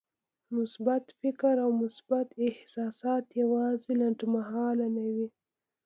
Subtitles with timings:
[0.55, 5.27] مثبت فکر او مثبت احساسات يوازې لنډمهاله نه وي.